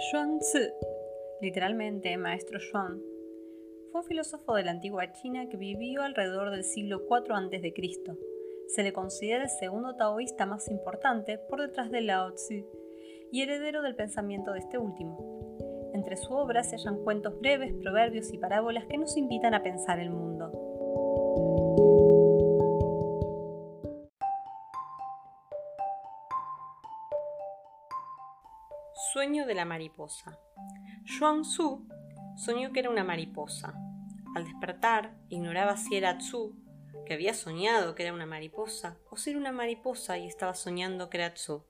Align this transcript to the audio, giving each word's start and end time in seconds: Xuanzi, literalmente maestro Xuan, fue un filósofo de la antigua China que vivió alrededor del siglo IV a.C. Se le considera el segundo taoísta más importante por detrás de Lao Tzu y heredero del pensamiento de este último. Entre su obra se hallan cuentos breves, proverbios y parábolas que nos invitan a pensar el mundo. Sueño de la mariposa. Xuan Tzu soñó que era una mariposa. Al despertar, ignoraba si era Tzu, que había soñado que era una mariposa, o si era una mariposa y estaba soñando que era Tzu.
Xuanzi, 0.00 0.60
literalmente 1.40 2.16
maestro 2.16 2.60
Xuan, 2.60 3.02
fue 3.90 4.00
un 4.00 4.06
filósofo 4.06 4.54
de 4.54 4.62
la 4.62 4.70
antigua 4.70 5.10
China 5.10 5.48
que 5.48 5.56
vivió 5.56 6.02
alrededor 6.02 6.52
del 6.52 6.62
siglo 6.62 7.02
IV 7.10 7.34
a.C. 7.34 7.74
Se 8.68 8.82
le 8.84 8.92
considera 8.92 9.42
el 9.42 9.50
segundo 9.50 9.96
taoísta 9.96 10.46
más 10.46 10.70
importante 10.70 11.38
por 11.38 11.60
detrás 11.60 11.90
de 11.90 12.02
Lao 12.02 12.32
Tzu 12.32 12.64
y 13.32 13.42
heredero 13.42 13.82
del 13.82 13.96
pensamiento 13.96 14.52
de 14.52 14.60
este 14.60 14.78
último. 14.78 15.90
Entre 15.92 16.16
su 16.16 16.32
obra 16.32 16.62
se 16.62 16.76
hallan 16.76 17.02
cuentos 17.02 17.40
breves, 17.40 17.74
proverbios 17.82 18.32
y 18.32 18.38
parábolas 18.38 18.86
que 18.86 18.98
nos 18.98 19.16
invitan 19.16 19.54
a 19.54 19.64
pensar 19.64 19.98
el 19.98 20.10
mundo. 20.10 21.87
Sueño 29.12 29.46
de 29.46 29.54
la 29.54 29.64
mariposa. 29.64 30.38
Xuan 31.06 31.40
Tzu 31.40 31.86
soñó 32.36 32.72
que 32.72 32.80
era 32.80 32.90
una 32.90 33.04
mariposa. 33.04 33.72
Al 34.34 34.44
despertar, 34.44 35.16
ignoraba 35.30 35.78
si 35.78 35.96
era 35.96 36.18
Tzu, 36.18 36.54
que 37.06 37.14
había 37.14 37.32
soñado 37.32 37.94
que 37.94 38.02
era 38.02 38.12
una 38.12 38.26
mariposa, 38.26 38.98
o 39.10 39.16
si 39.16 39.30
era 39.30 39.38
una 39.38 39.52
mariposa 39.52 40.18
y 40.18 40.26
estaba 40.26 40.52
soñando 40.52 41.08
que 41.08 41.16
era 41.16 41.32
Tzu. 41.32 41.64